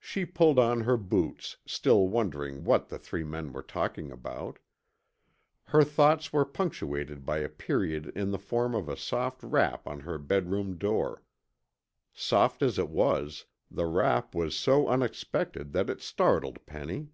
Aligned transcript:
She 0.00 0.24
pulled 0.24 0.58
on 0.58 0.80
her 0.80 0.96
boots, 0.96 1.58
still 1.66 2.08
wondering 2.08 2.64
what 2.64 2.88
the 2.88 2.98
three 2.98 3.22
men 3.22 3.52
were 3.52 3.60
talking 3.60 4.10
about. 4.10 4.58
Her 5.64 5.84
thoughts 5.84 6.32
were 6.32 6.46
punctuated 6.46 7.26
by 7.26 7.40
a 7.40 7.50
period 7.50 8.06
in 8.16 8.30
the 8.30 8.38
form 8.38 8.74
of 8.74 8.88
a 8.88 8.96
soft 8.96 9.42
rap 9.42 9.86
on 9.86 10.00
her 10.00 10.16
bedroom 10.16 10.78
door. 10.78 11.22
Soft 12.14 12.62
as 12.62 12.78
it 12.78 12.88
was, 12.88 13.44
the 13.70 13.84
rap 13.84 14.34
was 14.34 14.56
so 14.56 14.88
unexpected 14.88 15.74
that 15.74 15.90
it 15.90 16.00
startled 16.00 16.64
Penny. 16.64 17.10